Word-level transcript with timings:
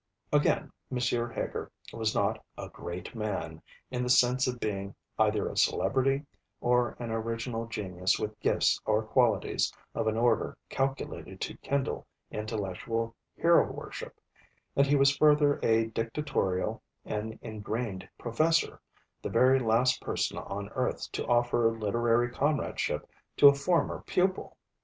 Again, 0.33 0.71
M. 0.91 0.97
Heger 0.97 1.71
was 1.93 2.15
not 2.15 2.43
a 2.57 2.69
'Great 2.69 3.13
Man,' 3.13 3.61
in 3.91 4.01
the 4.01 4.09
sense 4.09 4.47
of 4.47 4.59
being 4.59 4.95
either 5.19 5.47
a 5.47 5.55
celebrity, 5.55 6.25
or 6.59 6.95
an 6.97 7.11
original 7.11 7.67
genius 7.67 8.17
with 8.17 8.39
gifts 8.39 8.81
or 8.83 9.03
qualities 9.03 9.71
of 9.93 10.07
an 10.07 10.17
order 10.17 10.57
calculated 10.69 11.39
to 11.41 11.55
kindle 11.57 12.07
intellectual 12.31 13.15
hero 13.35 13.71
worship; 13.71 14.19
and 14.75 14.87
he 14.87 14.95
was 14.95 15.15
further 15.15 15.59
a 15.61 15.85
dictatorial 15.91 16.81
and 17.05 17.37
ingrained 17.43 18.09
Professor, 18.17 18.81
the 19.21 19.29
very 19.29 19.59
last 19.59 20.01
person 20.01 20.39
on 20.39 20.67
earth 20.69 21.11
to 21.11 21.27
offer 21.27 21.77
literary 21.77 22.31
comradeship 22.31 23.07
to 23.37 23.47
a 23.49 23.53
former 23.53 24.01
pupil. 24.07 24.57